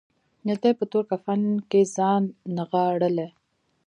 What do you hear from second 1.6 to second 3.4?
کې ځان نغاړلی